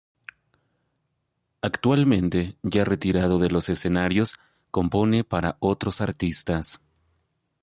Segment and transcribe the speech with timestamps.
[1.61, 4.33] Actualmente, ya retirado de los escenarios,
[4.71, 6.81] compone para otros artistas.